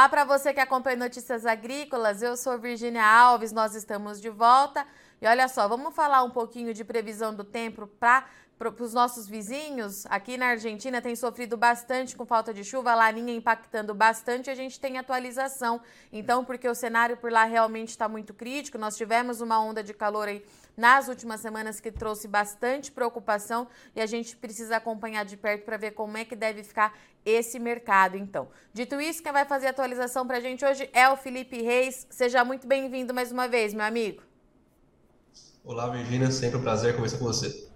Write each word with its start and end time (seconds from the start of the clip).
Olá 0.00 0.08
para 0.08 0.24
você 0.24 0.54
que 0.54 0.60
acompanha 0.60 0.96
Notícias 0.96 1.44
Agrícolas. 1.44 2.22
Eu 2.22 2.34
sou 2.34 2.58
Virginia 2.58 3.04
Alves, 3.04 3.52
nós 3.52 3.74
estamos 3.74 4.18
de 4.18 4.30
volta. 4.30 4.86
E 5.20 5.26
olha 5.26 5.46
só, 5.46 5.68
vamos 5.68 5.94
falar 5.94 6.22
um 6.22 6.30
pouquinho 6.30 6.72
de 6.72 6.82
previsão 6.82 7.34
do 7.34 7.44
tempo 7.44 7.86
para 7.86 8.24
para 8.60 8.84
os 8.84 8.92
nossos 8.92 9.26
vizinhos, 9.26 10.04
aqui 10.10 10.36
na 10.36 10.48
Argentina 10.48 11.00
tem 11.00 11.16
sofrido 11.16 11.56
bastante 11.56 12.14
com 12.14 12.26
falta 12.26 12.52
de 12.52 12.62
chuva, 12.62 12.92
a 12.92 12.94
laninha 12.94 13.34
impactando 13.34 13.94
bastante, 13.94 14.50
a 14.50 14.54
gente 14.54 14.78
tem 14.78 14.98
atualização. 14.98 15.80
Então, 16.12 16.44
porque 16.44 16.68
o 16.68 16.74
cenário 16.74 17.16
por 17.16 17.32
lá 17.32 17.44
realmente 17.44 17.88
está 17.88 18.06
muito 18.06 18.34
crítico, 18.34 18.76
nós 18.76 18.98
tivemos 18.98 19.40
uma 19.40 19.58
onda 19.58 19.82
de 19.82 19.94
calor 19.94 20.28
aí 20.28 20.44
nas 20.76 21.08
últimas 21.08 21.40
semanas 21.40 21.80
que 21.80 21.90
trouxe 21.90 22.28
bastante 22.28 22.92
preocupação 22.92 23.66
e 23.96 24.00
a 24.02 24.04
gente 24.04 24.36
precisa 24.36 24.76
acompanhar 24.76 25.24
de 25.24 25.38
perto 25.38 25.64
para 25.64 25.78
ver 25.78 25.92
como 25.92 26.18
é 26.18 26.26
que 26.26 26.36
deve 26.36 26.62
ficar 26.62 26.92
esse 27.24 27.58
mercado, 27.58 28.18
então. 28.18 28.46
Dito 28.74 29.00
isso, 29.00 29.22
quem 29.22 29.32
vai 29.32 29.46
fazer 29.46 29.68
a 29.68 29.70
atualização 29.70 30.26
para 30.26 30.36
a 30.36 30.40
gente 30.40 30.66
hoje 30.66 30.90
é 30.92 31.08
o 31.08 31.16
Felipe 31.16 31.62
Reis. 31.62 32.06
Seja 32.10 32.44
muito 32.44 32.66
bem-vindo 32.66 33.14
mais 33.14 33.32
uma 33.32 33.48
vez, 33.48 33.72
meu 33.72 33.86
amigo. 33.86 34.22
Olá, 35.64 35.88
Virginia, 35.88 36.30
sempre 36.30 36.58
um 36.58 36.62
prazer 36.62 36.94
conversar 36.94 37.16
com 37.16 37.24
você. 37.24 37.69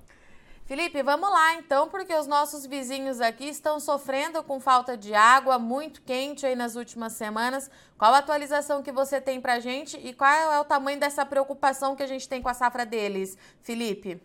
Felipe, 0.66 1.02
vamos 1.02 1.28
lá 1.28 1.56
então, 1.56 1.90
porque 1.90 2.14
os 2.14 2.26
nossos 2.26 2.64
vizinhos 2.64 3.20
aqui 3.20 3.44
estão 3.44 3.78
sofrendo 3.78 4.42
com 4.42 4.58
falta 4.58 4.96
de 4.96 5.12
água, 5.12 5.58
muito 5.58 6.00
quente 6.00 6.46
aí 6.46 6.56
nas 6.56 6.74
últimas 6.74 7.12
semanas. 7.12 7.70
Qual 7.98 8.14
a 8.14 8.18
atualização 8.18 8.82
que 8.82 8.90
você 8.90 9.20
tem 9.20 9.42
para 9.42 9.54
a 9.54 9.60
gente 9.60 9.98
e 9.98 10.14
qual 10.14 10.30
é 10.30 10.58
o 10.58 10.64
tamanho 10.64 10.98
dessa 10.98 11.26
preocupação 11.26 11.94
que 11.94 12.02
a 12.02 12.06
gente 12.06 12.26
tem 12.26 12.40
com 12.40 12.48
a 12.48 12.54
safra 12.54 12.86
deles, 12.86 13.36
Felipe? 13.62 14.22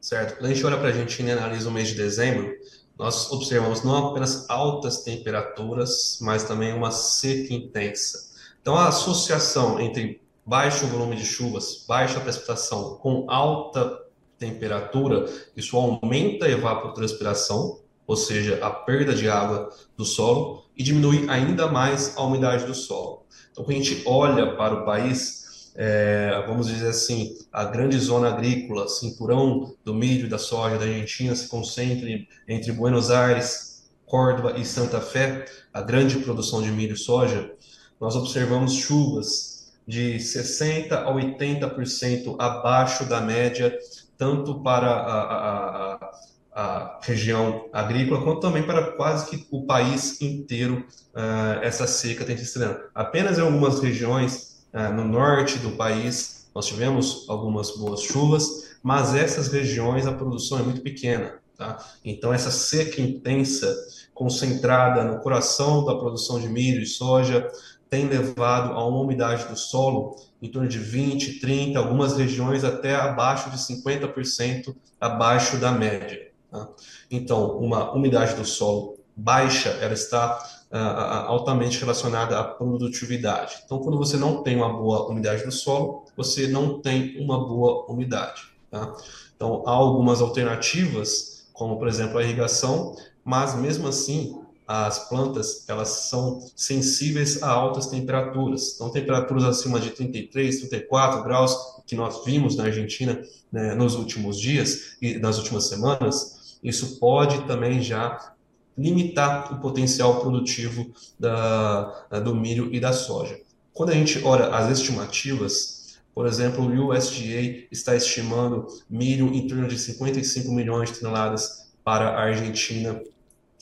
Certo. 0.00 0.36
Quando 0.36 0.46
a 0.46 0.54
gente 0.54 0.64
olha 0.64 0.76
para 0.76 0.86
a 0.86 0.90
Argentina 0.90 1.30
e 1.30 1.32
analisa 1.32 1.68
o 1.68 1.72
mês 1.72 1.88
de 1.88 1.96
dezembro, 1.96 2.54
nós 2.96 3.32
observamos 3.32 3.82
não 3.82 4.10
apenas 4.10 4.48
altas 4.48 5.02
temperaturas, 5.02 6.18
mas 6.20 6.44
também 6.44 6.72
uma 6.72 6.92
seca 6.92 7.52
intensa. 7.52 8.32
Então, 8.62 8.76
a 8.76 8.86
associação 8.86 9.80
entre 9.80 10.22
baixo 10.46 10.86
volume 10.86 11.16
de 11.16 11.26
chuvas, 11.26 11.84
baixa 11.88 12.20
precipitação 12.20 12.98
com 12.98 13.28
alta 13.28 14.03
temperatura, 14.38 15.26
isso 15.56 15.76
aumenta 15.76 16.46
a 16.46 16.50
evapotranspiração, 16.50 17.80
ou 18.06 18.16
seja, 18.16 18.58
a 18.62 18.70
perda 18.70 19.14
de 19.14 19.28
água 19.28 19.70
do 19.96 20.04
solo, 20.04 20.64
e 20.76 20.82
diminui 20.82 21.26
ainda 21.28 21.68
mais 21.68 22.16
a 22.16 22.22
umidade 22.22 22.66
do 22.66 22.74
solo. 22.74 23.24
Então, 23.52 23.64
quando 23.64 23.76
a 23.76 23.82
gente 23.82 24.02
olha 24.06 24.56
para 24.56 24.74
o 24.74 24.84
país, 24.84 25.72
é, 25.76 26.44
vamos 26.46 26.66
dizer 26.66 26.88
assim, 26.88 27.36
a 27.52 27.64
grande 27.64 27.98
zona 27.98 28.28
agrícola, 28.28 28.88
cinturão 28.88 29.74
do 29.84 29.94
milho 29.94 30.26
e 30.26 30.28
da 30.28 30.38
soja 30.38 30.78
da 30.78 30.84
Argentina 30.84 31.34
se 31.34 31.48
concentra 31.48 32.08
entre 32.48 32.72
Buenos 32.72 33.10
Aires, 33.10 33.84
Córdoba 34.04 34.58
e 34.58 34.64
Santa 34.64 35.00
Fé, 35.00 35.44
a 35.72 35.80
grande 35.80 36.18
produção 36.18 36.62
de 36.62 36.70
milho 36.70 36.94
e 36.94 36.98
soja, 36.98 37.52
nós 38.00 38.14
observamos 38.14 38.74
chuvas 38.74 39.72
de 39.86 40.16
60% 40.16 40.92
a 40.92 41.12
80% 41.12 42.36
abaixo 42.38 43.04
da 43.04 43.20
média 43.20 43.76
tanto 44.16 44.62
para 44.62 44.88
a, 44.88 45.22
a, 45.22 45.94
a, 45.94 46.10
a, 46.54 47.00
região 47.02 47.68
agrícola, 47.72 48.22
quanto 48.22 48.40
também 48.40 48.62
para 48.62 48.92
quase 48.92 49.28
que 49.28 49.46
o 49.50 49.66
país 49.66 50.20
inteiro, 50.20 50.84
uh, 51.14 51.62
essa 51.62 51.86
seca 51.86 52.24
tem 52.24 52.36
se 52.36 52.44
estreando. 52.44 52.80
Apenas 52.94 53.38
em 53.38 53.42
algumas 53.42 53.80
regiões 53.80 54.64
uh, 54.72 54.92
no 54.92 55.04
norte 55.04 55.58
do 55.58 55.72
país, 55.72 56.48
nós 56.54 56.66
tivemos 56.66 57.26
algumas 57.28 57.76
boas 57.76 58.00
chuvas, 58.02 58.76
mas 58.82 59.14
essas 59.14 59.48
regiões 59.48 60.06
a 60.06 60.12
produção 60.12 60.58
é 60.58 60.62
muito 60.62 60.80
pequena. 60.82 61.34
Tá? 61.56 61.78
Então, 62.04 62.32
essa 62.32 62.50
seca 62.50 63.00
intensa, 63.00 63.74
concentrada 64.12 65.04
no 65.04 65.20
coração 65.20 65.84
da 65.84 65.94
produção 65.94 66.40
de 66.40 66.48
milho 66.48 66.82
e 66.82 66.86
soja, 66.86 67.48
tem 67.88 68.06
levado 68.06 68.72
a 68.72 68.86
uma 68.86 69.00
umidade 69.00 69.46
do 69.46 69.56
solo 69.56 70.16
em 70.42 70.48
torno 70.48 70.68
de 70.68 70.78
20, 70.78 71.40
30, 71.40 71.78
algumas 71.78 72.16
regiões 72.16 72.64
até 72.64 72.94
abaixo 72.94 73.50
de 73.50 73.56
50% 73.56 74.74
abaixo 75.00 75.56
da 75.56 75.72
média. 75.72 76.28
Tá? 76.50 76.68
Então, 77.10 77.58
uma 77.58 77.92
umidade 77.92 78.34
do 78.34 78.44
solo 78.44 78.96
baixa, 79.16 79.70
ela 79.80 79.94
está 79.94 80.38
uh, 80.70 81.28
altamente 81.28 81.78
relacionada 81.78 82.38
à 82.38 82.44
produtividade. 82.44 83.62
Então, 83.64 83.78
quando 83.78 83.96
você 83.96 84.16
não 84.16 84.42
tem 84.42 84.56
uma 84.56 84.72
boa 84.72 85.08
umidade 85.08 85.44
do 85.44 85.52
solo, 85.52 86.04
você 86.16 86.46
não 86.48 86.80
tem 86.80 87.16
uma 87.20 87.46
boa 87.46 87.86
umidade. 87.90 88.42
Tá? 88.70 88.92
Então, 89.36 89.62
há 89.66 89.70
algumas 89.70 90.20
alternativas, 90.20 91.46
como 91.52 91.78
por 91.78 91.88
exemplo 91.88 92.18
a 92.18 92.22
irrigação, 92.22 92.96
mas 93.24 93.54
mesmo 93.54 93.88
assim 93.88 94.43
as 94.66 95.08
plantas 95.08 95.68
elas 95.68 95.88
são 95.88 96.40
sensíveis 96.56 97.42
a 97.42 97.50
altas 97.50 97.86
temperaturas. 97.86 98.74
Então, 98.74 98.90
temperaturas 98.90 99.44
acima 99.44 99.78
de 99.78 99.90
33, 99.90 100.60
34 100.60 101.22
graus, 101.22 101.54
que 101.86 101.94
nós 101.94 102.24
vimos 102.24 102.56
na 102.56 102.64
Argentina 102.64 103.22
né, 103.52 103.74
nos 103.74 103.94
últimos 103.94 104.40
dias 104.40 104.96
e 105.00 105.18
nas 105.18 105.38
últimas 105.38 105.68
semanas, 105.68 106.58
isso 106.62 106.98
pode 106.98 107.46
também 107.46 107.82
já 107.82 108.34
limitar 108.76 109.52
o 109.52 109.60
potencial 109.60 110.20
produtivo 110.20 110.90
da, 111.18 112.06
do 112.24 112.34
milho 112.34 112.74
e 112.74 112.80
da 112.80 112.92
soja. 112.92 113.38
Quando 113.72 113.90
a 113.90 113.94
gente 113.94 114.22
olha 114.24 114.48
as 114.48 114.78
estimativas, 114.78 115.98
por 116.14 116.26
exemplo, 116.26 116.64
o 116.64 116.90
USDA 116.90 117.66
está 117.70 117.94
estimando 117.94 118.66
milho 118.88 119.32
em 119.34 119.46
torno 119.46 119.68
de 119.68 119.78
55 119.78 120.50
milhões 120.52 120.92
de 120.92 121.00
toneladas 121.00 121.68
para 121.82 122.10
a 122.10 122.22
Argentina 122.22 123.00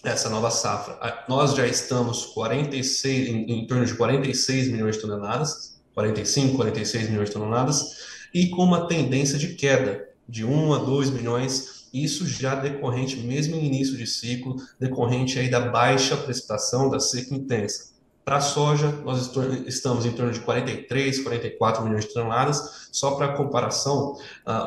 essa 0.04 0.28
nova 0.28 0.50
safra. 0.50 0.98
Nós 1.28 1.54
já 1.54 1.66
estamos 1.66 2.26
46, 2.26 3.28
em, 3.28 3.52
em 3.52 3.66
torno 3.66 3.86
de 3.86 3.94
46 3.94 4.68
milhões 4.68 4.96
de 4.96 5.02
toneladas, 5.02 5.80
45, 5.94 6.56
46 6.56 7.10
milhões 7.10 7.28
de 7.28 7.34
toneladas, 7.34 7.96
e 8.34 8.48
com 8.48 8.64
uma 8.64 8.86
tendência 8.86 9.38
de 9.38 9.54
queda 9.54 10.08
de 10.28 10.44
1 10.44 10.74
a 10.74 10.78
2 10.78 11.10
milhões, 11.10 11.88
isso 11.92 12.26
já 12.26 12.54
decorrente, 12.54 13.18
mesmo 13.18 13.54
em 13.54 13.66
início 13.66 13.96
de 13.96 14.06
ciclo, 14.06 14.56
decorrente 14.80 15.38
aí 15.38 15.50
da 15.50 15.60
baixa 15.60 16.16
precipitação, 16.16 16.88
da 16.88 16.98
seca 16.98 17.34
intensa. 17.34 17.92
Para 18.24 18.36
a 18.36 18.40
soja, 18.40 18.88
nós 19.04 19.30
estamos 19.66 20.06
em 20.06 20.12
torno 20.12 20.32
de 20.32 20.40
43, 20.40 21.22
44 21.22 21.84
milhões 21.84 22.04
de 22.04 22.14
toneladas. 22.14 22.88
Só 22.92 23.16
para 23.16 23.34
comparação, 23.34 24.16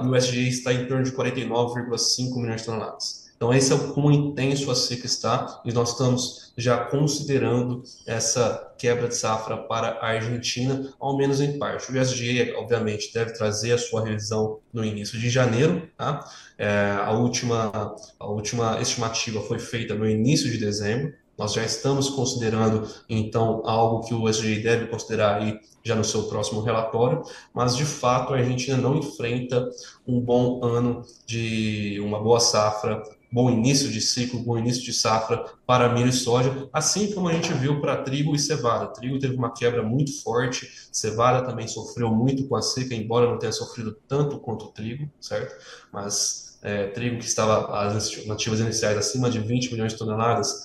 o 0.04 0.10
USDA 0.10 0.42
está 0.42 0.74
em 0.74 0.86
torno 0.88 1.06
de 1.06 1.12
49,5 1.14 2.36
milhões 2.36 2.62
de 2.62 2.66
toneladas. 2.68 3.25
Então, 3.36 3.54
esse 3.54 3.72
é 3.72 3.76
o 3.76 3.94
quão 3.94 4.12
intenso 4.12 4.72
a 4.72 4.76
seca 4.76 5.06
está, 5.06 5.62
e 5.66 5.74
nós 5.74 5.92
estamos 5.92 6.54
já 6.58 6.86
considerando 6.86 7.84
essa 8.08 8.74
quebra 8.78 9.10
de 9.10 9.16
safra 9.16 9.58
para 9.58 9.90
a 10.00 10.08
Argentina, 10.08 10.94
ao 11.00 11.18
menos 11.18 11.42
em 11.42 11.60
parte. 11.60 11.92
O 11.92 12.00
USDA, 12.00 12.58
obviamente, 12.58 13.14
deve 13.14 13.34
trazer 13.34 13.74
a 13.74 13.78
sua 13.78 14.06
revisão 14.06 14.60
no 14.72 14.86
início 14.86 15.20
de 15.20 15.30
janeiro. 15.30 15.90
Tá? 15.98 16.26
É, 16.58 16.96
a, 16.98 17.12
última, 17.12 17.96
a 18.18 18.28
última 18.28 18.80
estimativa 18.82 19.42
foi 19.42 19.60
feita 19.60 19.94
no 19.96 20.10
início 20.10 20.50
de 20.50 20.58
dezembro. 20.58 21.14
Nós 21.38 21.54
já 21.54 21.64
estamos 21.64 22.10
considerando, 22.10 22.88
então, 23.10 23.62
algo 23.66 24.06
que 24.06 24.14
o 24.14 24.24
USDA 24.24 24.62
deve 24.62 24.88
considerar 24.88 25.42
aí 25.42 25.60
já 25.84 25.96
no 25.96 26.04
seu 26.04 26.24
próximo 26.24 26.62
relatório, 26.62 27.22
mas 27.54 27.76
de 27.76 27.86
fato 27.86 28.34
a 28.34 28.38
Argentina 28.38 28.78
não 28.78 28.98
enfrenta 28.98 29.70
um 30.08 30.20
bom 30.20 30.64
ano 30.64 31.04
de 31.26 32.00
uma 32.02 32.20
boa 32.20 32.40
safra 32.40 33.04
bom 33.36 33.50
início 33.50 33.90
de 33.90 34.00
ciclo, 34.00 34.40
bom 34.40 34.58
início 34.58 34.82
de 34.82 34.94
safra 34.94 35.44
para 35.68 35.94
milho 35.94 36.08
e 36.08 36.14
soja, 36.14 36.70
assim 36.72 37.12
como 37.12 37.28
a 37.28 37.34
gente 37.34 37.52
viu 37.54 37.82
para 37.82 37.98
trigo 37.98 38.34
e 38.34 38.40
cevada. 38.40 38.88
Trigo 38.88 39.20
teve 39.20 39.36
uma 39.36 39.52
quebra 39.52 39.84
muito 39.84 40.24
forte, 40.24 40.72
cevada 40.90 41.46
também 41.46 41.68
sofreu 41.68 42.10
muito 42.10 42.48
com 42.48 42.56
a 42.56 42.62
seca, 42.62 42.96
embora 42.96 43.30
não 43.30 43.38
tenha 43.38 43.52
sofrido 43.52 43.94
tanto 44.08 44.40
quanto 44.40 44.68
o 44.68 44.68
trigo, 44.70 45.12
certo? 45.20 45.54
Mas 45.92 46.58
é, 46.62 46.88
trigo 46.88 47.20
que 47.20 47.26
estava 47.26 47.78
as 47.78 48.06
estimativas 48.06 48.62
iniciais 48.62 48.98
acima 48.98 49.30
de 49.30 49.40
20 49.40 49.74
milhões 49.74 49.92
de 49.92 50.00
toneladas, 50.00 50.65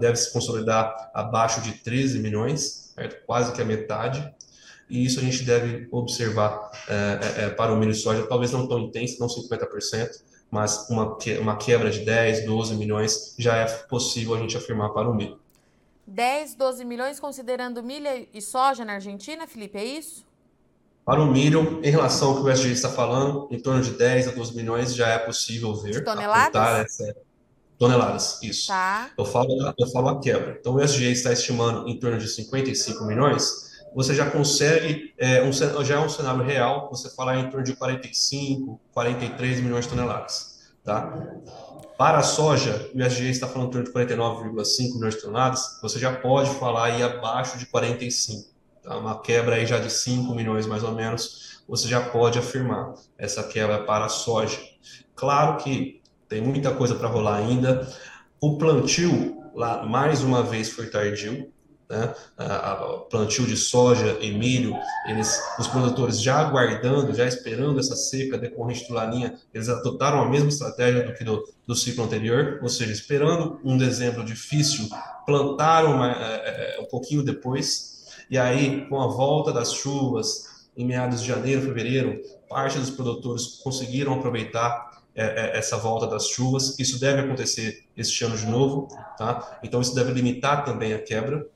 deve 0.00 0.16
se 0.16 0.32
consolidar 0.32 1.10
abaixo 1.14 1.60
de 1.60 1.72
13 1.72 2.18
milhões, 2.18 2.92
certo? 2.94 3.24
quase 3.26 3.52
que 3.52 3.62
a 3.62 3.64
metade 3.64 4.34
e 4.90 5.04
isso 5.04 5.20
a 5.20 5.22
gente 5.22 5.44
deve 5.44 5.88
observar 5.92 6.70
é, 6.88 7.42
é, 7.42 7.44
é 7.44 7.50
para 7.50 7.72
o 7.72 7.76
milho 7.76 7.92
e 7.92 7.94
soja, 7.94 8.26
talvez 8.26 8.50
não 8.50 8.66
tão 8.66 8.80
intenso, 8.80 9.20
não 9.20 9.28
50%, 9.28 10.10
mas 10.50 10.90
uma, 10.90 11.16
uma 11.40 11.56
quebra 11.56 11.90
de 11.90 12.00
10, 12.00 12.44
12 12.44 12.74
milhões 12.74 13.34
já 13.38 13.56
é 13.56 13.66
possível 13.66 14.34
a 14.34 14.38
gente 14.38 14.56
afirmar 14.56 14.90
para 14.90 15.08
o 15.08 15.14
milho. 15.14 15.38
10, 16.08 16.56
12 16.56 16.84
milhões 16.84 17.20
considerando 17.20 17.84
milho 17.84 18.26
e 18.34 18.42
soja 18.42 18.84
na 18.84 18.94
Argentina, 18.94 19.46
Felipe, 19.46 19.78
é 19.78 19.84
isso? 19.84 20.28
Para 21.04 21.22
o 21.22 21.26
milho, 21.26 21.80
em 21.84 21.90
relação 21.90 22.30
ao 22.30 22.36
que 22.36 22.42
o 22.42 22.50
SG 22.50 22.72
está 22.72 22.88
falando, 22.88 23.48
em 23.50 23.60
torno 23.60 23.80
de 23.80 23.92
10 23.92 24.28
a 24.28 24.30
12 24.32 24.56
milhões 24.56 24.94
já 24.94 25.08
é 25.08 25.18
possível 25.18 25.72
ver. 25.76 25.92
De 25.92 26.04
toneladas? 26.04 27.00
Essa... 27.00 27.16
Toneladas, 27.80 28.38
isso. 28.42 28.66
Tá. 28.66 29.10
Eu, 29.16 29.24
falo, 29.24 29.74
eu 29.78 29.86
falo 29.86 30.10
a 30.10 30.20
quebra. 30.20 30.58
Então, 30.60 30.74
o 30.74 30.80
SG 30.82 31.10
está 31.12 31.32
estimando 31.32 31.88
em 31.88 31.98
torno 31.98 32.18
de 32.18 32.28
55 32.28 33.02
milhões, 33.06 33.70
você 33.94 34.14
já 34.14 34.30
consegue, 34.30 35.14
é, 35.16 35.42
um, 35.42 35.50
já 35.50 35.94
é 35.94 35.98
um 35.98 36.08
cenário 36.08 36.44
real, 36.44 36.90
você 36.90 37.08
falar 37.08 37.38
em 37.38 37.48
torno 37.48 37.64
de 37.64 37.74
45, 37.74 38.78
43 38.92 39.60
milhões 39.60 39.86
de 39.86 39.92
toneladas, 39.92 40.70
tá? 40.84 41.26
Para 41.96 42.18
a 42.18 42.22
soja, 42.22 42.90
o 42.94 43.00
ISG 43.00 43.30
está 43.30 43.48
falando 43.48 43.68
em 43.68 43.70
torno 43.70 43.86
de 43.86 44.14
49,5 44.14 44.94
milhões 44.96 45.14
de 45.14 45.22
toneladas, 45.22 45.78
você 45.80 45.98
já 45.98 46.14
pode 46.14 46.50
falar 46.56 46.84
aí 46.84 47.02
abaixo 47.02 47.56
de 47.56 47.64
45. 47.64 48.50
Tá? 48.82 48.98
Uma 48.98 49.20
quebra 49.22 49.56
aí 49.56 49.64
já 49.64 49.78
de 49.78 49.90
5 49.90 50.34
milhões 50.34 50.66
mais 50.66 50.82
ou 50.82 50.92
menos, 50.92 51.62
você 51.66 51.88
já 51.88 52.00
pode 52.10 52.38
afirmar 52.38 52.92
essa 53.16 53.42
quebra 53.42 53.84
para 53.84 54.04
a 54.04 54.08
soja. 54.10 54.58
Claro 55.14 55.56
que 55.56 55.99
tem 56.30 56.40
muita 56.40 56.70
coisa 56.70 56.94
para 56.94 57.08
rolar 57.08 57.38
ainda. 57.38 57.86
O 58.40 58.56
plantio, 58.56 59.36
lá, 59.54 59.84
mais 59.84 60.22
uma 60.22 60.42
vez, 60.42 60.70
foi 60.70 60.86
tardio 60.86 61.52
né, 61.90 62.14
a, 62.38 63.04
plantio 63.10 63.44
de 63.44 63.56
soja 63.56 64.16
e 64.20 64.30
milho, 64.30 64.72
eles, 65.06 65.42
os 65.58 65.66
produtores 65.66 66.22
já 66.22 66.38
aguardando, 66.38 67.12
já 67.12 67.26
esperando 67.26 67.80
essa 67.80 67.96
seca 67.96 68.38
decorrente 68.38 68.86
do 68.86 68.94
laninha, 68.94 69.34
eles 69.52 69.68
adotaram 69.68 70.22
a 70.22 70.28
mesma 70.28 70.48
estratégia 70.48 71.02
do 71.02 71.12
que 71.12 71.24
do, 71.24 71.44
do 71.66 71.74
ciclo 71.74 72.04
anterior, 72.04 72.60
ou 72.62 72.68
seja, 72.68 72.92
esperando 72.92 73.60
um 73.64 73.76
dezembro 73.76 74.24
difícil, 74.24 74.88
plantaram 75.26 75.96
uma, 75.96 76.12
é, 76.12 76.76
é, 76.76 76.80
um 76.80 76.86
pouquinho 76.86 77.24
depois, 77.24 78.06
e 78.30 78.38
aí 78.38 78.86
com 78.88 79.00
a 79.00 79.08
volta 79.08 79.52
das 79.52 79.72
chuvas 79.72 80.48
em 80.76 80.86
meados 80.86 81.22
de 81.22 81.26
janeiro, 81.26 81.62
fevereiro, 81.62 82.22
parte 82.48 82.78
dos 82.78 82.90
produtores 82.90 83.60
conseguiram 83.64 84.14
aproveitar 84.14 84.99
é, 85.20 85.52
é, 85.54 85.58
essa 85.58 85.76
volta 85.76 86.06
das 86.06 86.28
chuvas. 86.28 86.78
Isso 86.78 86.98
deve 86.98 87.20
acontecer 87.20 87.84
este 87.96 88.24
ano 88.24 88.36
de 88.36 88.46
novo, 88.46 88.88
tá? 89.18 89.58
Então 89.62 89.80
isso 89.80 89.94
deve 89.94 90.12
limitar 90.12 90.64
também 90.64 90.92
a 90.94 90.98
quebra 90.98 91.46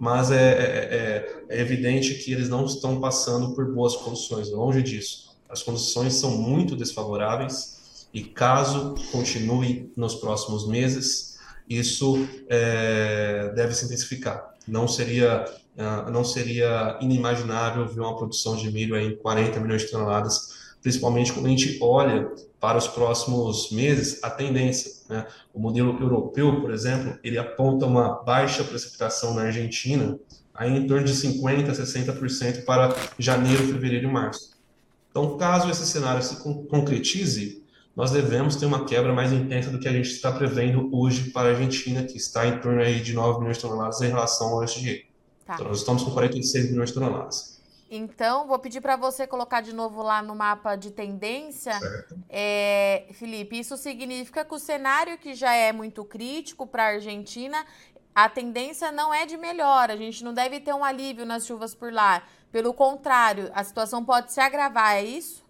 mas 0.00 0.30
é, 0.30 0.36
é, 0.36 1.44
é, 1.50 1.60
evidente 1.60 2.14
que 2.14 2.32
eles 2.32 2.48
não 2.48 2.64
estão 2.64 2.98
passando 2.98 3.54
por 3.54 3.70
boas 3.70 3.94
condições, 3.96 4.50
longe 4.50 4.82
disso. 4.82 5.36
As 5.46 5.62
condições 5.62 6.14
são 6.14 6.38
muito 6.38 6.74
desfavoráveis 6.74 8.08
e 8.14 8.24
caso 8.24 8.94
continue 9.12 9.92
nos 9.94 10.14
próximos 10.14 10.66
meses, 10.66 11.38
isso 11.68 12.26
deve 13.54 13.74
se 13.74 13.84
intensificar. 13.84 14.54
Não 14.66 14.88
seria, 14.88 15.44
uh, 15.76 16.10
não 16.10 16.24
seria 16.24 16.98
inimaginável 17.02 17.86
ver 17.86 18.00
uma 18.00 18.16
produção 18.16 18.56
de 18.56 18.70
milho 18.72 18.96
em 18.98 19.14
40 19.16 19.60
milhões 19.60 19.82
de 19.82 19.90
toneladas 19.90 20.59
principalmente 20.82 21.32
quando 21.32 21.46
a 21.46 21.50
gente 21.50 21.78
olha 21.80 22.30
para 22.58 22.78
os 22.78 22.88
próximos 22.88 23.70
meses 23.70 24.22
a 24.22 24.30
tendência. 24.30 24.90
Né? 25.08 25.26
O 25.52 25.60
modelo 25.60 25.98
europeu, 26.00 26.60
por 26.60 26.70
exemplo, 26.70 27.18
ele 27.22 27.38
aponta 27.38 27.86
uma 27.86 28.22
baixa 28.22 28.64
precipitação 28.64 29.34
na 29.34 29.42
Argentina 29.42 30.18
aí 30.54 30.76
em 30.76 30.86
torno 30.86 31.06
de 31.06 31.14
50%, 31.14 31.70
60% 31.70 32.64
para 32.64 32.94
janeiro, 33.18 33.66
fevereiro 33.66 34.06
e 34.06 34.12
março. 34.12 34.50
Então, 35.10 35.36
caso 35.38 35.70
esse 35.70 35.86
cenário 35.86 36.22
se 36.22 36.36
concretize, 36.36 37.64
nós 37.96 38.10
devemos 38.10 38.56
ter 38.56 38.66
uma 38.66 38.84
quebra 38.84 39.12
mais 39.12 39.32
intensa 39.32 39.70
do 39.70 39.78
que 39.78 39.88
a 39.88 39.92
gente 39.92 40.10
está 40.10 40.30
prevendo 40.30 40.88
hoje 40.92 41.30
para 41.30 41.48
a 41.48 41.52
Argentina, 41.52 42.04
que 42.04 42.16
está 42.16 42.46
em 42.46 42.58
torno 42.58 42.80
aí 42.80 43.00
de 43.00 43.12
9 43.12 43.38
milhões 43.40 43.56
de 43.56 43.62
toneladas 43.62 44.00
em 44.02 44.08
relação 44.08 44.48
ao 44.48 44.64
SGE. 44.64 45.06
Tá. 45.46 45.54
Então, 45.54 45.66
nós 45.66 45.78
estamos 45.78 46.02
com 46.02 46.10
46 46.12 46.70
milhões 46.70 46.90
de 46.90 46.94
toneladas. 46.94 47.49
Então, 47.92 48.46
vou 48.46 48.56
pedir 48.56 48.80
para 48.80 48.94
você 48.94 49.26
colocar 49.26 49.60
de 49.60 49.72
novo 49.72 50.00
lá 50.00 50.22
no 50.22 50.32
mapa 50.36 50.76
de 50.76 50.92
tendência. 50.92 51.72
É, 52.28 53.06
Felipe, 53.14 53.58
isso 53.58 53.76
significa 53.76 54.44
que 54.44 54.54
o 54.54 54.60
cenário 54.60 55.18
que 55.18 55.34
já 55.34 55.52
é 55.52 55.72
muito 55.72 56.04
crítico 56.04 56.68
para 56.68 56.84
a 56.84 56.86
Argentina, 56.90 57.66
a 58.14 58.28
tendência 58.28 58.92
não 58.92 59.12
é 59.12 59.26
de 59.26 59.36
melhora. 59.36 59.94
A 59.94 59.96
gente 59.96 60.22
não 60.22 60.32
deve 60.32 60.60
ter 60.60 60.72
um 60.72 60.84
alívio 60.84 61.26
nas 61.26 61.44
chuvas 61.44 61.74
por 61.74 61.92
lá. 61.92 62.22
Pelo 62.52 62.72
contrário, 62.72 63.50
a 63.52 63.64
situação 63.64 64.04
pode 64.04 64.32
se 64.32 64.40
agravar, 64.40 64.94
é 64.94 65.02
isso? 65.02 65.42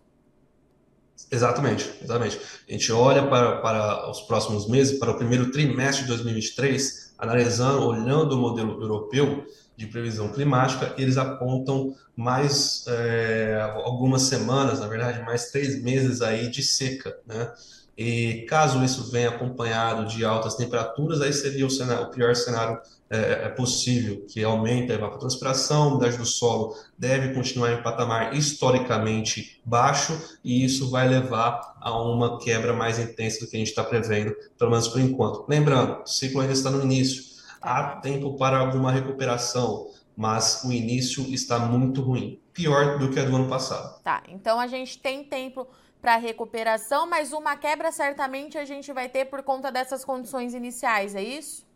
Exatamente, 1.31 1.93
exatamente. 2.03 2.41
A 2.67 2.73
gente 2.73 2.91
olha 2.91 3.27
para, 3.29 3.61
para 3.61 4.11
os 4.11 4.23
próximos 4.23 4.67
meses, 4.67 4.99
para 4.99 5.11
o 5.11 5.17
primeiro 5.19 5.51
trimestre 5.53 6.05
de 6.05 6.09
2023, 6.09 7.15
analisando, 7.19 7.87
olhando 7.87 8.33
o 8.33 8.39
modelo 8.39 8.81
europeu, 8.81 9.45
de 9.81 9.87
previsão 9.87 10.29
climática, 10.29 10.95
eles 10.99 11.17
apontam 11.17 11.95
mais 12.15 12.85
é, 12.87 13.59
algumas 13.83 14.23
semanas, 14.23 14.81
na 14.81 14.87
verdade, 14.87 15.25
mais 15.25 15.51
três 15.51 15.83
meses 15.83 16.21
aí 16.21 16.51
de 16.51 16.63
seca, 16.63 17.17
né? 17.27 17.51
E 17.97 18.47
caso 18.49 18.85
isso 18.85 19.11
venha 19.11 19.31
acompanhado 19.31 20.07
de 20.07 20.23
altas 20.23 20.55
temperaturas, 20.55 21.23
aí 21.23 21.33
seria 21.33 21.67
o, 21.67 21.71
cenário, 21.71 22.07
o 22.07 22.11
pior 22.11 22.37
cenário 22.37 22.79
é, 23.09 23.45
é 23.45 23.49
possível, 23.49 24.25
que 24.29 24.45
aumenta 24.45 24.93
a 24.93 24.97
evapotranspiração, 24.97 25.83
a 25.83 25.89
umidade 25.89 26.19
do 26.19 26.27
solo 26.27 26.77
deve 26.99 27.35
continuar 27.35 27.73
em 27.73 27.83
patamar 27.83 28.35
historicamente 28.37 29.61
baixo, 29.65 30.19
e 30.45 30.63
isso 30.63 30.91
vai 30.91 31.09
levar 31.09 31.75
a 31.81 31.99
uma 31.99 32.39
quebra 32.39 32.75
mais 32.75 32.99
intensa 32.99 33.41
do 33.41 33.51
que 33.51 33.57
a 33.57 33.59
gente 33.59 33.69
está 33.69 33.83
prevendo, 33.83 34.35
pelo 34.59 34.71
menos 34.71 34.89
por 34.89 35.01
enquanto. 35.01 35.47
Lembrando, 35.49 36.03
o 36.03 36.07
ciclo 36.07 36.43
ainda 36.43 36.53
está 36.53 36.71
no 36.71 36.83
início, 36.83 37.30
há 37.61 37.97
tempo 37.97 38.37
para 38.37 38.59
alguma 38.59 38.91
recuperação, 38.91 39.89
mas 40.17 40.63
o 40.65 40.73
início 40.73 41.23
está 41.33 41.59
muito 41.59 42.01
ruim, 42.03 42.41
pior 42.53 42.99
do 42.99 43.11
que 43.11 43.19
a 43.19 43.25
do 43.25 43.37
ano 43.37 43.49
passado. 43.49 44.01
Tá, 44.03 44.23
então 44.29 44.59
a 44.59 44.67
gente 44.67 44.99
tem 44.99 45.25
tempo 45.25 45.67
para 46.01 46.17
recuperação, 46.17 47.07
mas 47.09 47.33
uma 47.33 47.57
quebra 47.57 47.93
certamente 47.93 48.57
a 48.57 48.65
gente 48.65 48.93
vai 48.93 49.09
ter 49.09 49.27
por 49.27 49.43
conta 49.43 49.71
dessas 49.71 50.05
condições 50.05 50.55
iniciais, 50.55 51.15
é 51.15 51.23
isso? 51.23 51.69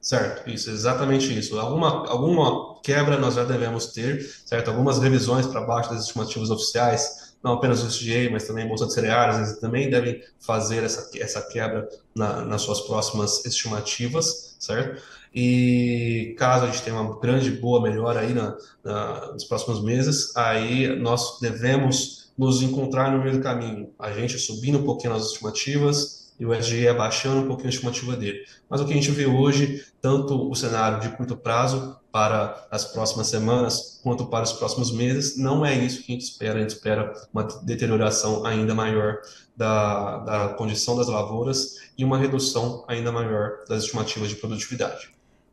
Certo, 0.00 0.50
isso, 0.50 0.70
exatamente 0.70 1.36
isso. 1.36 1.58
Alguma, 1.58 2.06
alguma 2.10 2.78
quebra 2.82 3.16
nós 3.16 3.36
já 3.36 3.44
devemos 3.44 3.86
ter, 3.86 4.20
certo? 4.44 4.70
Algumas 4.70 4.98
revisões 4.98 5.46
para 5.46 5.62
baixo 5.62 5.88
das 5.88 6.02
estimativas 6.02 6.50
oficiais, 6.50 7.23
não 7.44 7.52
apenas 7.52 7.82
o 7.82 7.88
SGA, 7.88 8.30
mas 8.32 8.46
também 8.46 8.64
a 8.64 8.68
Bolsa 8.68 8.86
de 8.86 8.94
Cereais, 8.94 9.36
eles 9.36 9.60
também 9.60 9.90
devem 9.90 10.22
fazer 10.40 10.82
essa, 10.82 11.10
essa 11.18 11.42
quebra 11.42 11.86
na, 12.14 12.42
nas 12.42 12.62
suas 12.62 12.80
próximas 12.80 13.44
estimativas, 13.44 14.56
certo? 14.58 15.02
E 15.34 16.34
caso 16.38 16.64
a 16.64 16.68
gente 16.68 16.82
tenha 16.82 16.98
uma 16.98 17.20
grande, 17.20 17.50
boa 17.50 17.82
melhora 17.82 18.20
aí 18.20 18.32
na, 18.32 18.56
na, 18.82 19.32
nos 19.32 19.44
próximos 19.44 19.82
meses, 19.82 20.34
aí 20.34 20.96
nós 20.98 21.38
devemos 21.38 22.32
nos 22.36 22.62
encontrar 22.62 23.12
no 23.12 23.22
meio 23.22 23.36
do 23.36 23.42
caminho. 23.42 23.90
A 23.98 24.10
gente 24.10 24.38
subindo 24.38 24.78
um 24.78 24.84
pouquinho 24.84 25.12
nas 25.12 25.26
estimativas, 25.26 26.23
e 26.38 26.44
o 26.44 26.54
SGE 26.54 26.88
abaixando 26.88 27.40
um 27.40 27.46
pouquinho 27.46 27.68
a 27.68 27.72
estimativa 27.72 28.16
dele. 28.16 28.44
Mas 28.68 28.80
o 28.80 28.86
que 28.86 28.92
a 28.92 28.96
gente 28.96 29.10
vê 29.10 29.26
hoje, 29.26 29.84
tanto 30.00 30.50
o 30.50 30.54
cenário 30.54 31.00
de 31.00 31.16
curto 31.16 31.36
prazo 31.36 31.96
para 32.10 32.66
as 32.70 32.84
próximas 32.84 33.26
semanas, 33.28 34.00
quanto 34.02 34.26
para 34.26 34.44
os 34.44 34.52
próximos 34.52 34.92
meses, 34.92 35.36
não 35.36 35.64
é 35.64 35.74
isso 35.74 36.02
que 36.02 36.12
a 36.12 36.14
gente 36.14 36.24
espera. 36.24 36.58
A 36.58 36.60
gente 36.62 36.70
espera 36.70 37.12
uma 37.32 37.44
deterioração 37.62 38.44
ainda 38.44 38.74
maior 38.74 39.18
da, 39.56 40.18
da 40.18 40.48
condição 40.50 40.96
das 40.96 41.08
lavouras 41.08 41.80
e 41.96 42.04
uma 42.04 42.18
redução 42.18 42.84
ainda 42.88 43.12
maior 43.12 43.64
das 43.68 43.84
estimativas 43.84 44.28
de 44.28 44.36
produtividade. 44.36 45.10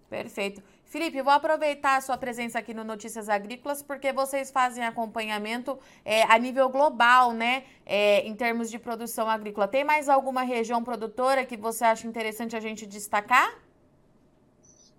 Perfeito. 0.09 0.61
Felipe, 0.91 1.21
vou 1.21 1.31
aproveitar 1.31 1.95
a 1.95 2.01
sua 2.01 2.17
presença 2.17 2.59
aqui 2.59 2.73
no 2.73 2.83
Notícias 2.83 3.29
Agrícolas, 3.29 3.81
porque 3.81 4.11
vocês 4.11 4.51
fazem 4.51 4.83
acompanhamento 4.83 5.79
é, 6.03 6.23
a 6.23 6.37
nível 6.37 6.67
global, 6.67 7.31
né? 7.31 7.63
É, 7.85 8.27
em 8.27 8.35
termos 8.35 8.69
de 8.69 8.77
produção 8.77 9.29
agrícola. 9.29 9.69
Tem 9.69 9.85
mais 9.85 10.09
alguma 10.09 10.41
região 10.41 10.83
produtora 10.83 11.45
que 11.45 11.55
você 11.55 11.85
acha 11.85 12.05
interessante 12.05 12.57
a 12.57 12.59
gente 12.59 12.85
destacar? 12.85 13.57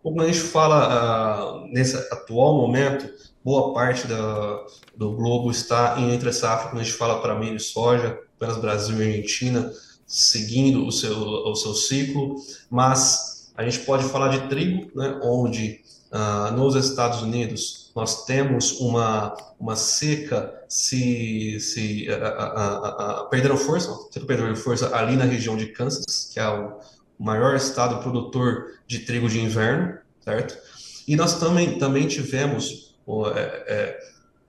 Como 0.03 0.23
a 0.23 0.27
gente 0.27 0.39
fala 0.39 1.61
uh, 1.61 1.67
nesse 1.67 1.95
atual 2.11 2.57
momento, 2.57 3.13
boa 3.45 3.75
parte 3.75 4.07
da, 4.07 4.65
do 4.97 5.15
globo 5.15 5.51
está 5.51 5.97
em 5.99 6.15
entre 6.15 6.33
safra, 6.33 6.71
quando 6.71 6.81
a 6.81 6.85
gente 6.85 6.97
fala 6.97 7.21
para 7.21 7.39
milho 7.39 7.57
e 7.57 7.61
soja, 7.61 8.19
apenas 8.35 8.57
Brasil 8.57 8.97
e 8.97 9.09
Argentina, 9.09 9.71
seguindo 10.07 10.87
o 10.87 10.91
seu, 10.91 11.19
o 11.19 11.55
seu 11.55 11.75
ciclo, 11.75 12.37
mas 12.71 13.33
a 13.55 13.63
gente 13.63 13.81
pode 13.81 14.05
falar 14.05 14.29
de 14.29 14.49
trigo, 14.49 14.91
né, 14.95 15.21
onde 15.23 15.82
uh, 16.13 16.53
nos 16.53 16.75
Estados 16.75 17.23
Unidos 17.23 17.91
nós 17.95 18.25
temos 18.25 18.81
uma, 18.81 19.37
uma 19.59 19.77
seca 19.77 20.63
se, 20.69 21.59
se 21.61 22.09
uh, 22.09 23.25
uh, 23.25 23.29
perderam 23.29 23.57
força, 23.57 23.91
perderam 24.27 24.55
força 24.57 24.95
ali 24.97 25.17
na 25.17 25.25
região 25.25 25.57
de 25.57 25.67
Kansas, 25.67 26.31
que 26.33 26.41
é 26.41 26.49
o 26.49 26.79
maior 27.19 27.55
estado 27.55 28.03
produtor 28.03 28.79
de 28.87 29.01
trigo 29.01 29.29
de 29.29 29.41
inverno, 29.41 29.99
certo? 30.21 30.57
E 31.07 31.17
nós 31.17 31.39
também, 31.39 31.79
também 31.79 32.07
tivemos 32.07 32.97
é, 33.35 33.41
é, 33.67 33.99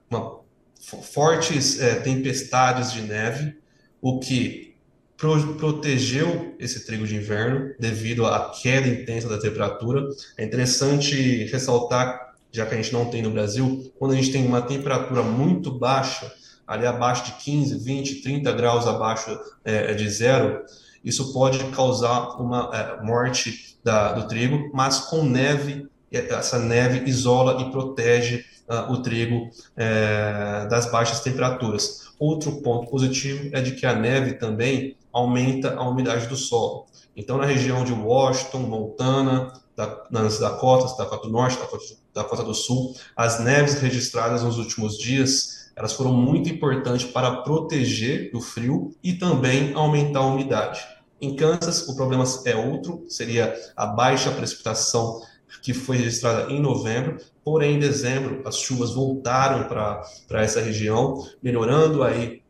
uma, 0.10 0.40
fortes 0.80 1.80
é, 1.80 1.96
tempestades 1.96 2.92
de 2.92 3.02
neve, 3.02 3.58
o 4.02 4.20
que 4.20 4.73
protegeu 5.18 6.56
esse 6.60 6.86
trigo 6.86 7.08
de 7.08 7.16
inverno 7.16 7.74
devido 7.80 8.26
à 8.26 8.52
queda 8.62 8.88
intensa 8.88 9.30
da 9.30 9.40
temperatura. 9.40 10.08
É 10.38 10.44
interessante 10.44 11.46
ressaltar, 11.46 12.34
já 12.52 12.66
que 12.66 12.74
a 12.74 12.78
gente 12.78 12.92
não 12.92 13.06
tem 13.06 13.22
no 13.22 13.32
Brasil, 13.32 13.92
quando 13.98 14.12
a 14.12 14.16
gente 14.16 14.32
tem 14.32 14.46
uma 14.46 14.62
temperatura 14.62 15.24
muito 15.24 15.72
baixa, 15.72 16.32
ali 16.68 16.86
abaixo 16.86 17.26
de 17.26 17.32
15, 17.44 17.78
20, 17.78 18.22
30 18.22 18.52
graus 18.54 18.88
abaixo 18.88 19.38
é, 19.64 19.94
de 19.94 20.10
zero, 20.10 20.62
isso 21.04 21.34
pode 21.34 21.60
causar 21.72 22.42
uma 22.42 22.70
é, 22.74 23.04
morte 23.04 23.78
da, 23.84 24.14
do 24.14 24.28
trigo, 24.28 24.72
mas 24.74 25.00
com 25.00 25.24
neve, 25.24 25.88
essa 26.12 26.58
neve 26.60 27.10
isola 27.10 27.62
e 27.62 27.72
protege 27.72 28.46
uh, 28.70 28.92
o 28.92 29.02
trigo 29.02 29.50
é, 29.76 30.68
das 30.70 30.92
baixas 30.92 31.20
temperaturas. 31.22 32.14
Outro 32.20 32.62
ponto 32.62 32.90
positivo 32.90 33.50
é 33.52 33.62
de 33.62 33.72
que 33.72 33.86
a 33.86 33.94
neve 33.94 34.34
também 34.34 34.96
aumenta 35.12 35.76
a 35.76 35.88
umidade 35.88 36.28
do 36.28 36.36
solo. 36.36 36.86
Então, 37.16 37.38
na 37.38 37.46
região 37.46 37.84
de 37.84 37.94
Washington, 37.94 38.60
Montana, 38.60 39.54
da, 39.76 40.04
nas 40.10 40.40
Dakotas, 40.40 40.98
Dakota 40.98 41.28
do 41.28 41.32
Norte, 41.32 41.60
Dakota, 41.60 41.84
Dakota 42.14 42.44
do 42.44 42.54
Sul, 42.54 42.96
as 43.16 43.40
neves 43.40 43.76
registradas 43.76 44.44
nos 44.44 44.58
últimos 44.58 44.98
dias, 44.98 45.72
elas 45.76 45.94
foram 45.94 46.14
muito 46.14 46.50
importantes 46.50 47.06
para 47.06 47.38
proteger 47.38 48.32
do 48.32 48.42
frio 48.42 48.96
e 49.04 49.14
também 49.14 49.74
aumentar 49.74 50.20
a 50.20 50.26
umidade. 50.26 50.82
Em 51.20 51.36
Kansas, 51.36 51.88
o 51.88 51.96
problema 51.96 52.26
é 52.46 52.56
outro, 52.56 53.06
seria 53.08 53.56
a 53.76 53.86
baixa 53.86 54.30
precipitação 54.32 55.22
que 55.62 55.74
foi 55.74 55.98
registrada 55.98 56.52
em 56.52 56.60
novembro, 56.60 57.18
porém 57.44 57.76
em 57.76 57.80
dezembro 57.80 58.42
as 58.46 58.58
chuvas 58.58 58.94
voltaram 58.94 59.68
para 59.68 60.42
essa 60.42 60.62
região, 60.62 61.28
melhorando 61.42 62.04
aí 62.04 62.42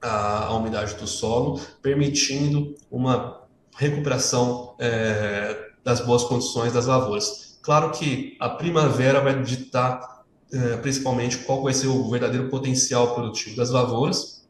a, 0.00 0.46
a, 0.46 0.54
umidade 0.54 0.94
do 0.94 1.06
solo, 1.06 1.60
permitindo 1.82 2.74
uma 2.90 3.42
recuperação 3.76 4.74
é, 4.78 5.68
das 5.84 6.00
boas 6.00 6.24
condições 6.24 6.72
das 6.72 6.86
lavouras. 6.86 7.58
Claro 7.62 7.90
que 7.90 8.36
a 8.40 8.48
primavera 8.48 9.20
vai 9.20 9.42
ditar 9.42 10.24
é, 10.52 10.76
principalmente 10.78 11.38
qual 11.38 11.62
vai 11.62 11.74
ser 11.74 11.88
o 11.88 12.08
verdadeiro 12.08 12.48
potencial 12.48 13.14
produtivo 13.14 13.56
das 13.56 13.70
lavouras, 13.70 14.46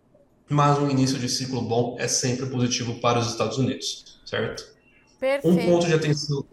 mas 0.49 0.78
um 0.78 0.88
início 0.88 1.19
de 1.19 1.28
ciclo 1.28 1.61
bom 1.61 1.97
é 1.99 2.09
sempre 2.09 2.47
positivo 2.47 3.00
para 3.00 3.19
os 3.19 3.28
Estados 3.28 3.59
Unidos, 3.59 4.21
certo? 4.25 4.64
Perfeito. 5.19 5.49
Um 5.49 5.67
ponto 5.67 5.87
de 5.87 5.95
atenção, 5.95 6.45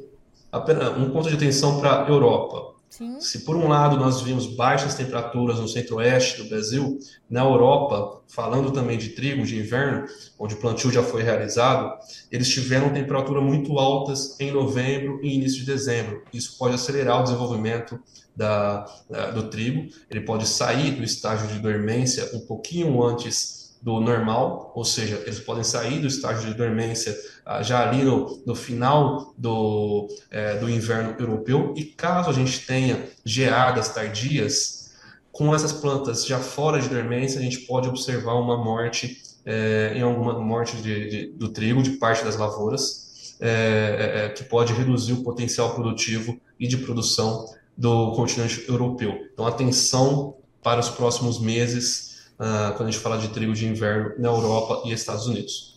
um 0.98 1.10
ponto 1.10 1.30
de 1.30 1.36
atenção 1.36 1.80
para 1.80 2.06
a 2.06 2.10
Europa. 2.10 2.76
Sim. 2.90 3.20
Se 3.20 3.40
por 3.40 3.58
um 3.58 3.68
lado 3.68 3.98
nós 3.98 4.22
vimos 4.22 4.48
baixas 4.56 4.96
temperaturas 4.96 5.60
no 5.60 5.68
centro-oeste 5.68 6.42
do 6.42 6.50
Brasil, 6.50 6.98
na 7.30 7.42
Europa, 7.42 8.22
falando 8.28 8.72
também 8.72 8.98
de 8.98 9.10
trigo 9.10 9.46
de 9.46 9.58
inverno, 9.58 10.06
onde 10.40 10.56
o 10.56 10.58
plantio 10.58 10.90
já 10.90 11.04
foi 11.04 11.22
realizado, 11.22 11.94
eles 12.32 12.48
tiveram 12.48 12.94
temperaturas 12.94 13.44
muito 13.44 13.78
altas 13.78 14.40
em 14.40 14.50
novembro 14.50 15.20
e 15.22 15.36
início 15.36 15.60
de 15.60 15.66
dezembro. 15.66 16.24
Isso 16.34 16.58
pode 16.58 16.76
acelerar 16.76 17.20
o 17.20 17.24
desenvolvimento 17.24 18.00
da, 18.34 18.86
da, 19.10 19.32
do 19.32 19.50
trigo, 19.50 19.90
ele 20.10 20.22
pode 20.22 20.48
sair 20.48 20.92
do 20.92 21.04
estágio 21.04 21.48
de 21.48 21.60
dormência 21.60 22.30
um 22.34 22.46
pouquinho 22.46 23.04
antes 23.04 23.65
do 23.86 24.00
normal, 24.00 24.72
ou 24.74 24.84
seja, 24.84 25.22
eles 25.28 25.40
podem 25.40 25.64
sair 25.64 26.00
do 26.00 26.08
estágio 26.08 26.50
de 26.50 26.56
dormência 26.56 27.16
ah, 27.46 27.62
já 27.62 27.88
ali 27.88 28.04
no, 28.04 28.42
no 28.44 28.56
final 28.56 29.32
do, 29.38 30.08
é, 30.32 30.58
do 30.58 30.68
inverno 30.68 31.16
europeu, 31.20 31.72
e 31.78 31.84
caso 31.84 32.32
a 32.32 32.34
gente 32.34 32.66
tenha 32.66 33.08
geadas 33.24 33.90
tardias, 33.90 34.92
com 35.32 35.54
essas 35.54 35.72
plantas 35.72 36.26
já 36.26 36.40
fora 36.40 36.82
de 36.82 36.90
dormência, 36.90 37.40
a 37.40 37.44
gente 37.44 37.60
pode 37.60 37.88
observar 37.88 38.34
uma 38.34 38.58
morte, 38.58 39.22
é, 39.46 39.94
em 39.96 40.02
alguma 40.02 40.34
morte 40.40 40.78
de, 40.78 41.08
de, 41.08 41.28
do 41.34 41.50
trigo, 41.50 41.84
de 41.84 41.92
parte 41.92 42.24
das 42.24 42.38
lavouras, 42.38 43.36
é, 43.40 44.34
que 44.36 44.46
pode 44.46 44.74
reduzir 44.74 45.14
o 45.14 45.24
potencial 45.24 45.76
produtivo 45.76 46.42
e 46.60 46.68
de 46.68 46.78
produção 46.78 47.54
do 47.78 48.14
continente 48.14 48.66
europeu. 48.68 49.28
Então, 49.32 49.46
atenção 49.46 50.38
para 50.64 50.80
os 50.80 50.90
próximos 50.90 51.40
meses, 51.40 52.05
uh, 52.40 52.76
quando 52.76 52.90
a 52.90 52.92
gente 52.92 53.02
fala 53.02 53.18
de 53.18 53.30
trigo 53.30 53.54
de 53.54 53.68
inverno 53.68 54.14
na 54.18 54.30
Europa 54.30 54.84
e 54.86 54.92
Estados 54.92 55.28
Unidos. 55.28 55.76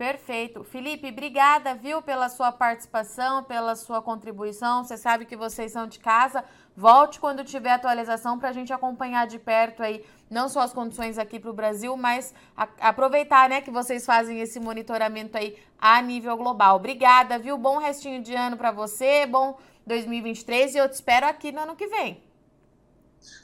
Perfeito. 0.00 0.64
Felipe, 0.64 1.10
obrigada, 1.10 1.74
viu, 1.74 2.00
pela 2.00 2.30
sua 2.30 2.50
participação, 2.50 3.44
pela 3.44 3.76
sua 3.76 4.00
contribuição. 4.00 4.82
Você 4.82 4.96
sabe 4.96 5.26
que 5.26 5.36
vocês 5.36 5.72
são 5.72 5.86
de 5.86 5.98
casa. 5.98 6.42
Volte 6.74 7.20
quando 7.20 7.44
tiver 7.44 7.72
atualização 7.72 8.38
para 8.38 8.48
a 8.48 8.52
gente 8.52 8.72
acompanhar 8.72 9.26
de 9.26 9.38
perto 9.38 9.82
aí, 9.82 10.02
não 10.30 10.48
só 10.48 10.60
as 10.60 10.72
condições 10.72 11.18
aqui 11.18 11.38
para 11.38 11.50
o 11.50 11.52
Brasil, 11.52 11.94
mas 11.98 12.32
a, 12.56 12.66
aproveitar, 12.80 13.50
né, 13.50 13.60
que 13.60 13.70
vocês 13.70 14.06
fazem 14.06 14.40
esse 14.40 14.58
monitoramento 14.58 15.36
aí 15.36 15.58
a 15.78 16.00
nível 16.00 16.34
global. 16.34 16.76
Obrigada, 16.76 17.38
viu? 17.38 17.58
Bom 17.58 17.76
restinho 17.76 18.22
de 18.22 18.34
ano 18.34 18.56
para 18.56 18.70
você, 18.70 19.26
bom 19.26 19.58
2023 19.86 20.76
e 20.76 20.78
eu 20.78 20.88
te 20.88 20.94
espero 20.94 21.26
aqui 21.26 21.52
no 21.52 21.60
ano 21.60 21.76
que 21.76 21.88
vem. 21.88 22.29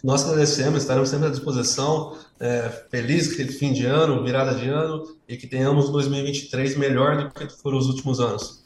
Nós 0.03 0.25
agradecemos, 0.25 0.83
estaremos 0.83 1.09
sempre 1.09 1.27
à 1.27 1.31
disposição. 1.31 2.17
É, 2.39 2.69
feliz 2.91 3.35
fim 3.59 3.73
de 3.73 3.87
ano, 3.87 4.23
virada 4.23 4.55
de 4.55 4.69
ano 4.69 5.17
e 5.29 5.37
que 5.37 5.47
tenhamos 5.47 5.91
2023 5.91 6.77
melhor 6.77 7.17
do 7.17 7.31
que 7.31 7.49
foram 7.49 7.79
os 7.79 7.87
últimos 7.87 8.21
anos. 8.21 8.66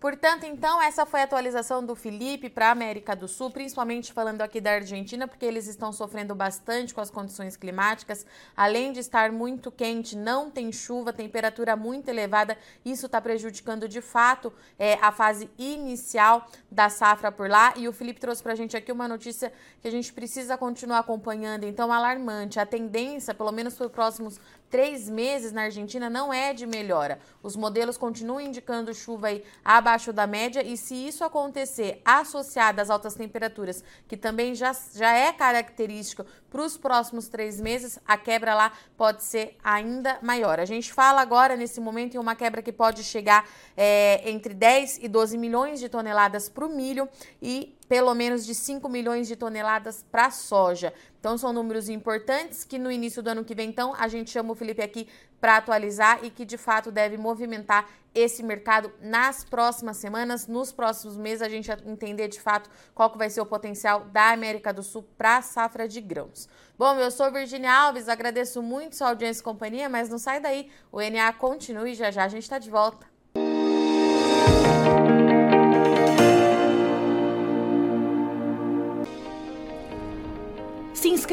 Portanto, 0.00 0.44
então, 0.44 0.80
essa 0.80 1.04
foi 1.04 1.20
a 1.20 1.24
atualização 1.24 1.84
do 1.84 1.94
Felipe 1.94 2.48
para 2.48 2.68
a 2.68 2.70
América 2.70 3.14
do 3.14 3.28
Sul, 3.28 3.50
principalmente 3.50 4.14
falando 4.14 4.40
aqui 4.40 4.58
da 4.58 4.72
Argentina, 4.72 5.28
porque 5.28 5.44
eles 5.44 5.66
estão 5.66 5.92
sofrendo 5.92 6.34
bastante 6.34 6.94
com 6.94 7.02
as 7.02 7.10
condições 7.10 7.54
climáticas. 7.54 8.24
Além 8.56 8.92
de 8.92 9.00
estar 9.00 9.30
muito 9.30 9.70
quente, 9.70 10.16
não 10.16 10.50
tem 10.50 10.72
chuva, 10.72 11.12
temperatura 11.12 11.76
muito 11.76 12.08
elevada, 12.08 12.56
isso 12.82 13.04
está 13.04 13.20
prejudicando 13.20 13.86
de 13.86 14.00
fato 14.00 14.50
é, 14.78 14.94
a 15.02 15.12
fase 15.12 15.50
inicial 15.58 16.48
da 16.70 16.88
safra 16.88 17.30
por 17.30 17.50
lá. 17.50 17.74
E 17.76 17.86
o 17.86 17.92
Felipe 17.92 18.20
trouxe 18.20 18.42
para 18.42 18.54
a 18.54 18.56
gente 18.56 18.74
aqui 18.74 18.90
uma 18.90 19.06
notícia 19.06 19.52
que 19.82 19.88
a 19.88 19.90
gente 19.90 20.14
precisa 20.14 20.56
continuar 20.56 21.00
acompanhando, 21.00 21.64
então, 21.64 21.92
alarmante. 21.92 22.58
A 22.58 22.64
tendência, 22.64 23.34
pelo 23.34 23.52
menos 23.52 23.74
para 23.74 23.84
os 23.84 23.92
próximos 23.92 24.40
três 24.70 25.08
meses 25.08 25.52
na 25.52 25.62
Argentina 25.62 26.08
não 26.08 26.32
é 26.32 26.54
de 26.54 26.66
melhora. 26.66 27.18
Os 27.42 27.56
modelos 27.56 27.96
continuam 27.96 28.40
indicando 28.40 28.94
chuva 28.94 29.28
abaixo 29.64 30.12
da 30.12 30.26
média 30.26 30.62
e 30.62 30.76
se 30.76 30.94
isso 30.94 31.24
acontecer 31.24 32.00
associado 32.04 32.80
às 32.80 32.88
altas 32.88 33.14
temperaturas, 33.14 33.82
que 34.06 34.16
também 34.16 34.54
já, 34.54 34.74
já 34.94 35.12
é 35.12 35.32
característica 35.32 36.24
para 36.50 36.62
os 36.62 36.76
próximos 36.76 37.28
três 37.28 37.60
meses, 37.60 37.98
a 38.06 38.16
quebra 38.16 38.54
lá 38.54 38.72
pode 38.96 39.24
ser 39.24 39.56
ainda 39.62 40.18
maior. 40.20 40.58
A 40.58 40.64
gente 40.64 40.92
fala 40.92 41.20
agora, 41.20 41.56
nesse 41.56 41.80
momento, 41.80 42.14
em 42.14 42.18
uma 42.18 42.34
quebra 42.34 42.60
que 42.60 42.72
pode 42.72 43.04
chegar 43.04 43.48
é, 43.76 44.28
entre 44.28 44.52
10 44.52 44.98
e 45.02 45.08
12 45.08 45.38
milhões 45.38 45.78
de 45.78 45.88
toneladas 45.88 46.48
para 46.48 46.66
o 46.66 46.68
milho 46.68 47.08
e 47.40 47.76
pelo 47.88 48.14
menos 48.14 48.46
de 48.46 48.54
5 48.54 48.88
milhões 48.88 49.26
de 49.26 49.34
toneladas 49.34 50.04
para 50.12 50.30
soja. 50.30 50.92
Então 51.20 51.36
são 51.36 51.52
números 51.52 51.90
importantes 51.90 52.64
que 52.64 52.78
no 52.78 52.90
início 52.90 53.22
do 53.22 53.28
ano 53.28 53.44
que 53.44 53.54
vem, 53.54 53.68
então, 53.68 53.94
a 53.94 54.08
gente 54.08 54.30
chama 54.30 54.52
o 54.52 54.54
Felipe 54.54 54.82
aqui 54.82 55.06
para 55.38 55.58
atualizar 55.58 56.24
e 56.24 56.30
que 56.30 56.46
de 56.46 56.56
fato 56.56 56.90
deve 56.90 57.18
movimentar 57.18 57.86
esse 58.14 58.42
mercado 58.42 58.90
nas 59.00 59.44
próximas 59.44 59.98
semanas, 59.98 60.46
nos 60.46 60.72
próximos 60.72 61.16
meses, 61.18 61.42
a 61.42 61.48
gente 61.48 61.70
entender 61.86 62.28
de 62.28 62.40
fato 62.40 62.70
qual 62.94 63.10
que 63.10 63.18
vai 63.18 63.28
ser 63.28 63.42
o 63.42 63.46
potencial 63.46 64.00
da 64.06 64.30
América 64.30 64.72
do 64.72 64.82
Sul 64.82 65.06
para 65.16 65.36
a 65.36 65.42
safra 65.42 65.86
de 65.86 66.00
grãos. 66.00 66.48
Bom, 66.78 66.94
eu 66.96 67.10
sou 67.10 67.30
Virginia 67.30 67.72
Alves, 67.72 68.08
agradeço 68.08 68.62
muito 68.62 68.96
sua 68.96 69.08
audiência 69.08 69.42
e 69.42 69.44
companhia, 69.44 69.88
mas 69.88 70.08
não 70.08 70.18
sai 70.18 70.40
daí, 70.40 70.70
o 70.90 71.00
NA 71.00 71.32
continua 71.34 71.88
e 71.88 71.94
já 71.94 72.10
já 72.10 72.24
a 72.24 72.28
gente 72.28 72.42
está 72.42 72.58
de 72.58 72.70
volta. 72.70 73.09